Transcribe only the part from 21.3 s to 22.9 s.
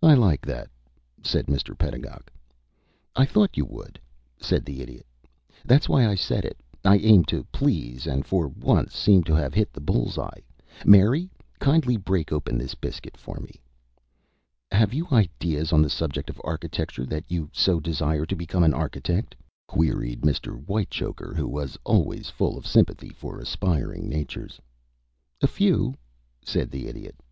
who was always full of